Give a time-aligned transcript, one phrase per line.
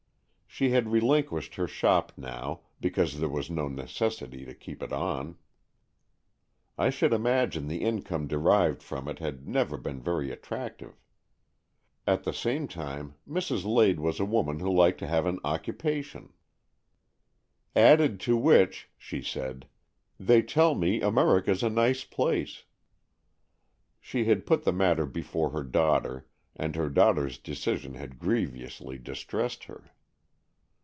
[0.53, 4.91] She had relin quished her shop now, because there was no necessity to keep it
[4.91, 5.37] on.
[6.77, 10.95] I should imagine the income derived from it had never been very attractive.
[12.05, 13.63] At the same time, Mrs.
[13.63, 16.25] Lade was a woman who liked to have an occupa 146 AN
[17.73, 19.67] EXCHANGE OF SOULS tion.'' Added to which," she said,''
[20.29, 22.65] they tell me America's a nice place"
[24.01, 26.27] She had put the matter before her daughter,
[26.57, 29.91] and her daughter's decision had grievously distressed her.